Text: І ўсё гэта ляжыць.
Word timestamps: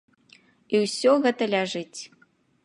І 0.77 0.81
ўсё 0.85 1.11
гэта 1.27 1.43
ляжыць. 1.55 1.99